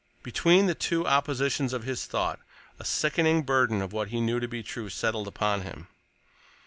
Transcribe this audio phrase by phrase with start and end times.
[0.23, 2.39] Between the two oppositions of his thought
[2.79, 5.89] a sickening burden of what he knew to be true settled upon him.